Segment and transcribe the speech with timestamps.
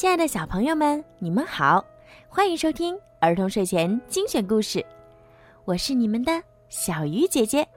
[0.00, 1.84] 亲爱的小朋友们，你们好，
[2.26, 4.82] 欢迎收听儿童睡前精选故事，
[5.66, 7.68] 我是你们的小鱼姐姐。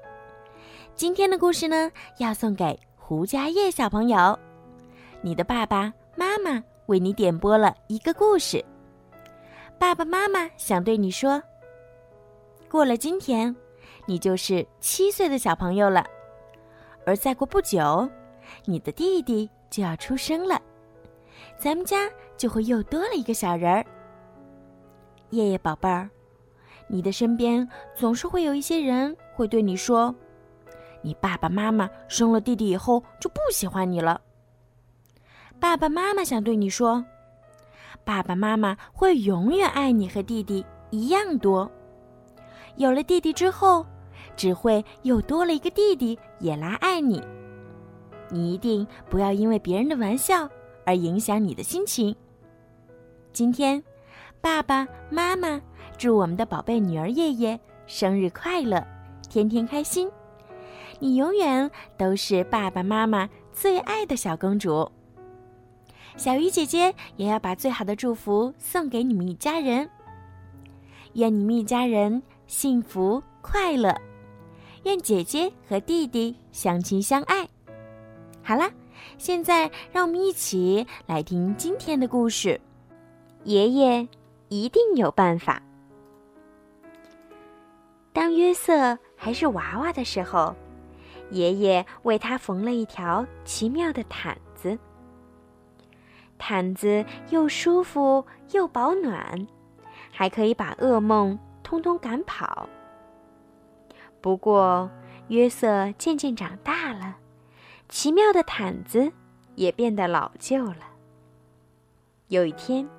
[0.95, 4.39] 今天的故事呢，要送给胡家叶小朋友。
[5.21, 8.63] 你的爸爸妈妈为你点播了一个故事，
[9.77, 11.43] 爸爸妈妈想对你说：
[12.71, 13.53] 过了今天，
[14.05, 16.05] 你就是七岁的小朋友了，
[17.05, 18.09] 而再过不久，
[18.63, 20.61] 你的弟弟就要出生了。
[21.63, 23.85] 咱们家就会又多了一个小人儿。
[25.29, 26.09] 叶叶宝贝儿，
[26.89, 30.13] 你的身边总是会有一些人会对你说
[31.01, 34.19] ：“你爸爸妈妈生了弟弟以后就不喜欢你了。”
[35.57, 37.01] 爸爸妈妈想对你说
[38.03, 41.71] ：“爸爸妈妈会永远爱你和弟弟一样多。
[42.75, 43.85] 有了弟弟之后，
[44.35, 47.23] 只会又多了一个弟弟也来爱你。
[48.29, 50.45] 你一定不要因为别人的玩笑。”
[50.85, 52.15] 而影响你的心情。
[53.31, 53.83] 今天，
[54.41, 55.61] 爸爸妈妈
[55.97, 58.85] 祝我们的宝贝女儿夜夜生日快乐，
[59.29, 60.09] 天天开心。
[60.99, 64.89] 你永远都是爸爸妈妈最爱的小公主。
[66.15, 69.89] 小鱼姐姐也要把最好的祝福送给你们一家人。
[71.13, 73.95] 愿你们一家人幸福快乐，
[74.83, 77.47] 愿姐姐和弟弟相亲相爱。
[78.43, 78.69] 好啦。
[79.17, 82.59] 现在，让我们一起来听今天的故事。
[83.43, 84.07] 爷爷
[84.49, 85.61] 一定有办法。
[88.11, 90.55] 当约瑟还是娃娃的时候，
[91.31, 94.77] 爷爷为他缝了一条奇妙的毯子。
[96.37, 99.47] 毯子又舒服又保暖，
[100.11, 102.67] 还可以把噩梦通通赶跑。
[104.21, 104.89] 不过，
[105.29, 107.17] 约瑟渐渐长大了。
[107.89, 109.11] 奇妙的毯子
[109.55, 110.89] 也变得老旧了。
[112.27, 112.89] 有一天，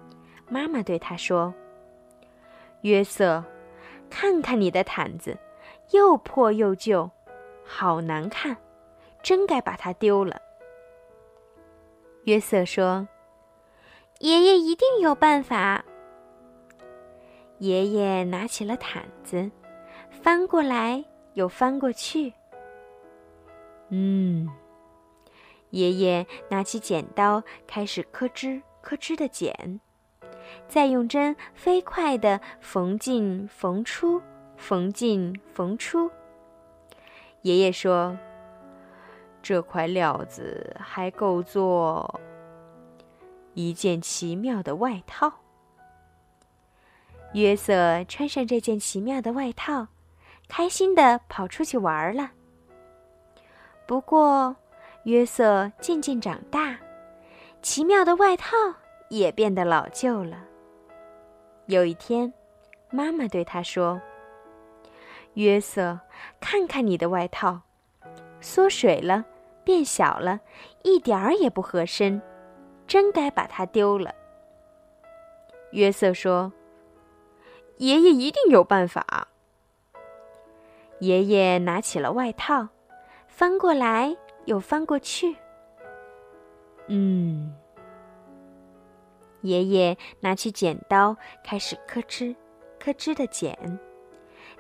[0.48, 1.52] 妈妈对他说
[2.82, 3.42] ：“约瑟，
[4.08, 5.36] 看看你的毯子，
[5.90, 7.10] 又破又旧，
[7.64, 8.56] 好难看，
[9.22, 10.40] 真该把它丢了。”
[12.24, 13.08] 约瑟说
[14.20, 15.84] ：“爷爷一定有办法。”
[17.58, 19.50] 爷爷拿起了毯子，
[20.10, 22.32] 翻过来又翻过去。
[23.88, 24.48] 嗯。
[25.74, 29.80] 爷爷拿起剪刀，开始咯吱咯吱的剪，
[30.68, 34.22] 再用针飞快地缝进缝出，
[34.56, 36.08] 缝进缝出。
[37.42, 38.16] 爷爷说
[39.42, 42.20] ：“这块料子还够做
[43.54, 45.32] 一件奇妙的外套。”
[47.34, 49.88] 约瑟穿上这件奇妙的外套，
[50.46, 52.30] 开心地跑出去玩了。
[53.86, 54.54] 不过，
[55.04, 56.78] 约瑟渐渐长大，
[57.60, 58.56] 奇妙的外套
[59.10, 60.38] 也变得老旧了。
[61.66, 62.32] 有一天，
[62.90, 64.00] 妈妈对他说
[65.34, 66.00] ：“约瑟，
[66.40, 67.60] 看看你的外套，
[68.40, 69.24] 缩水了，
[69.62, 70.40] 变小了，
[70.82, 72.20] 一点儿也不合身，
[72.86, 74.14] 真该把它丢了。”
[75.72, 76.50] 约瑟说
[77.76, 79.28] ：“爷爷一定有办法。”
[81.00, 82.68] 爷爷拿起了外套，
[83.26, 84.16] 翻过来。
[84.46, 85.36] 又翻过去。
[86.86, 87.54] 嗯，
[89.40, 92.34] 爷爷拿起剪刀，开始咯吱
[92.78, 93.78] 咯吱的剪，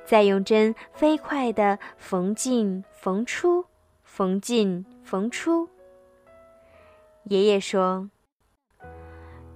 [0.04, 3.66] 再用针飞快的缝进缝出，
[4.02, 5.68] 缝进缝出。
[7.24, 8.10] 爷爷说：“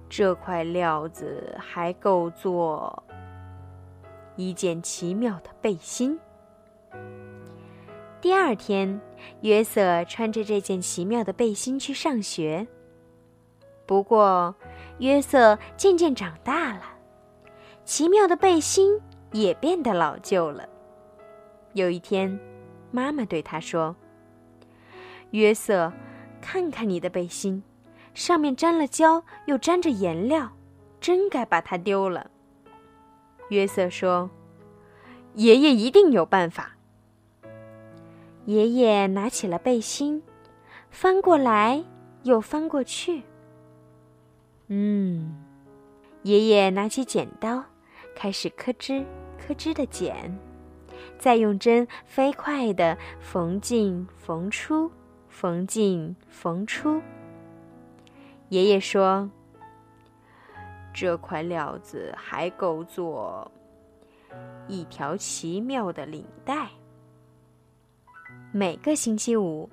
[0.09, 3.03] 这块料子还够做
[4.35, 6.19] 一件奇妙的背心。”
[8.21, 8.99] 第二天，
[9.41, 12.67] 约瑟穿着这件奇妙的背心去上学。
[13.85, 14.53] 不过，
[14.97, 16.83] 约瑟渐渐长大了，
[17.85, 18.99] 奇妙的背心
[19.31, 20.67] 也变得老旧了。
[21.73, 22.37] 有一天，
[22.91, 23.95] 妈妈对他说
[25.31, 25.93] ：“约瑟，
[26.41, 27.63] 看看你的背心，
[28.13, 30.51] 上面沾了胶，又沾着颜料，
[30.99, 32.29] 真该把它丢了。”
[33.49, 34.29] 约瑟说
[35.35, 36.75] ：“爷爷一定有办法。”
[38.49, 40.23] 爷爷拿起了背心，
[40.89, 41.85] 翻过来
[42.23, 43.21] 又翻过去。
[44.69, 45.37] 嗯，
[46.23, 47.63] 爷爷拿起剪刀，
[48.15, 49.05] 开始咯吱
[49.37, 50.35] 咯吱的剪，
[51.19, 54.89] 再用针飞快的缝进缝出，
[55.27, 56.99] 缝进缝出。
[58.47, 59.29] 爷爷说
[60.91, 63.51] ：“这块料子还够做
[64.67, 66.69] 一条奇妙的领带。”
[68.51, 69.69] 每个星期五，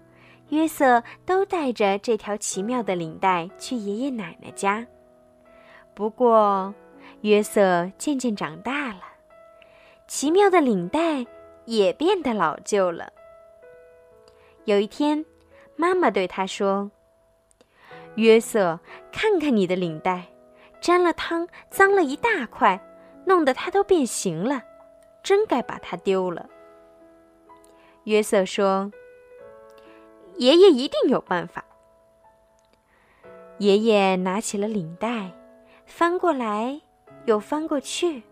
[0.50, 4.86] 约瑟都带着这条奇妙的领带去爷爷奶奶家。
[5.94, 6.74] 不过，
[7.22, 9.00] 约瑟渐渐长大了，
[10.06, 11.26] 奇妙的领带
[11.64, 13.10] 也变得老旧了。
[14.66, 15.24] 有一天，
[15.74, 16.90] 妈妈对他说
[18.16, 18.78] ：“约瑟，
[19.10, 20.26] 看看你的领带，
[20.82, 22.78] 沾了汤，脏了一大块，
[23.24, 24.62] 弄得它都变形了，
[25.22, 26.46] 真该把它丢了。”
[28.06, 28.92] 约瑟说
[30.38, 31.64] ：“爷爷一定有办法。”
[33.58, 35.32] 爷爷拿起了领带。
[35.86, 36.80] 翻过来，
[37.26, 38.24] 又翻过去。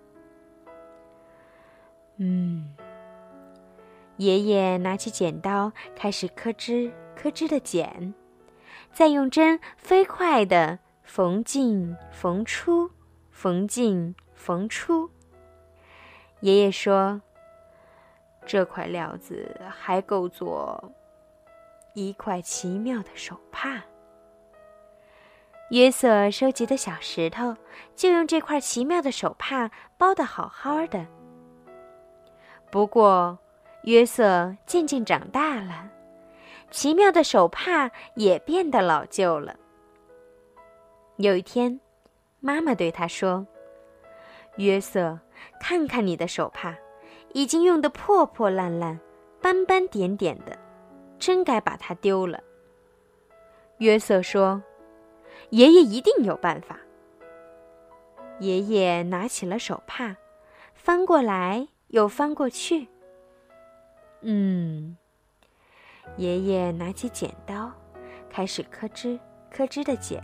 [2.16, 2.74] 嗯，
[4.16, 8.12] 爷爷拿起剪刀，开始咯吱咯吱的剪，
[8.92, 12.90] 再用针飞快的缝进缝出，
[13.30, 15.10] 缝进缝出。
[16.40, 17.22] 爷爷说
[18.46, 20.92] ：“这块料子还够做
[21.94, 23.82] 一块奇妙的手帕。”
[25.70, 27.56] 约瑟收集的小石头，
[27.96, 31.06] 就用这块奇妙的手帕包得好好的。
[32.70, 33.38] 不过，
[33.84, 35.90] 约瑟渐渐长大了，
[36.70, 39.56] 奇妙的手帕也变得老旧了。
[41.16, 41.80] 有一天，
[42.40, 43.46] 妈妈对他说
[44.56, 45.18] ：“约瑟，
[45.58, 46.76] 看看你的手帕，
[47.34, 48.98] 已经用得破破烂烂、
[49.42, 50.58] 斑斑点点的，
[51.18, 52.42] 真该把它丢了。”
[53.76, 54.62] 约瑟说。
[55.50, 56.78] 爷爷一定有办法。
[58.40, 60.16] 爷爷拿起了手帕，
[60.74, 62.88] 翻过来又翻过去。
[64.22, 64.96] 嗯，
[66.16, 67.70] 爷爷拿起剪刀，
[68.30, 69.18] 开始咯吱
[69.50, 70.22] 咯吱的剪，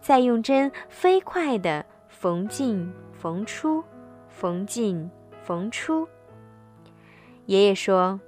[0.00, 3.82] 再用针飞快的缝进缝出，
[4.28, 5.10] 缝进
[5.50, 6.08] 缝出。
[7.46, 8.20] 爷爷说：“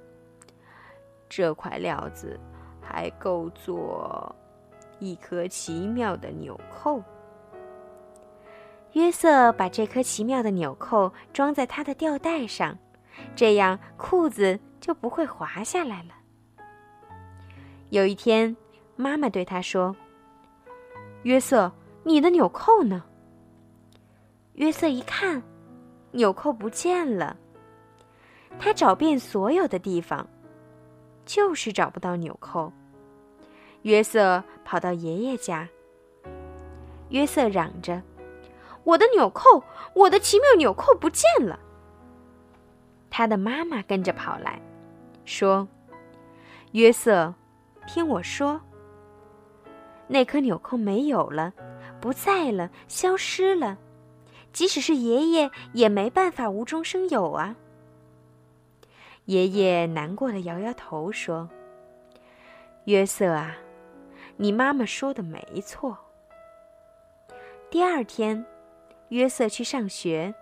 [1.29, 2.37] 这块料子
[2.81, 4.35] 还够做。”
[4.99, 7.01] 一颗奇妙的纽扣。
[8.91, 12.77] 约瑟把这颗奇妙的纽扣装在他的吊带上，
[13.37, 16.09] 这样裤子就不会滑下来了。
[17.89, 18.53] 有一天，
[18.97, 19.95] 妈妈对他说
[21.23, 21.71] ：“约瑟，
[22.03, 23.05] 你的纽扣呢？”
[24.55, 25.41] 约瑟一看，
[26.13, 27.35] 纽扣不见了。
[28.57, 30.25] 他找遍所有的地方，
[31.25, 32.71] 就是找不到纽扣。
[33.81, 35.67] 约瑟跑到爷爷家。
[37.09, 38.01] 约瑟嚷着
[38.85, 39.63] ：“我的纽扣，
[39.93, 41.59] 我的奇妙纽扣不见了！”
[43.11, 44.59] 他的妈妈跟着跑来，
[45.25, 45.67] 说
[46.71, 47.33] ：“约瑟，
[47.85, 48.59] 听我说，
[50.07, 51.53] 那颗纽扣没有了，
[51.99, 53.77] 不在了，消失了。
[54.53, 57.55] 即使是爷爷，也没办法无中生有啊。”
[59.25, 61.49] 爷爷难过的摇摇头说
[62.85, 63.57] ：“约瑟啊。”
[64.35, 65.95] 你妈妈说的没错。
[67.69, 68.43] 第二天，
[69.09, 70.33] 约瑟去上学。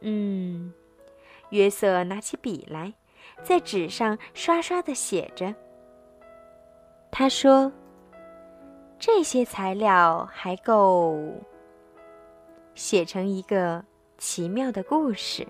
[0.00, 0.72] 嗯，
[1.50, 2.94] 约瑟拿起笔来，
[3.42, 5.54] 在纸上刷刷的写着。
[7.10, 7.70] 他说
[8.98, 11.18] ：“这些材料还够
[12.80, 13.84] 写成一个
[14.16, 15.46] 奇妙的故事。”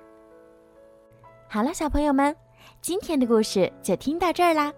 [1.49, 2.35] 好了，小朋友们，
[2.81, 4.73] 今天的故事就听到这儿啦。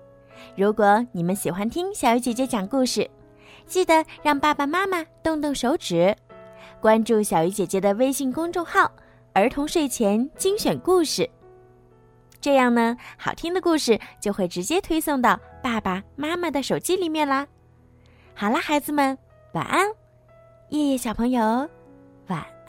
[0.54, 3.10] 如果你们喜欢听小鱼姐姐讲故事，
[3.64, 6.14] 记得让爸爸妈妈动动手指，
[6.78, 8.90] 关注小鱼姐姐的微信公众号
[9.32, 11.28] “儿童睡前精选故事”。
[12.38, 17.46] 这样呢，好听的故事就会直接推送到爸爸妈妈的手机里面啦。
[18.34, 19.16] 好啦，孩子们，
[19.52, 19.86] 晚安，
[20.68, 21.66] 夜夜小朋友。
[22.32, 22.61] 晚。